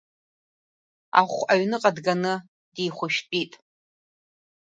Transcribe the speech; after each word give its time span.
Ахәы 1.19 1.43
аҩныҟа 1.51 1.91
дганы 1.95 2.33
дихәшәтәит. 2.73 3.53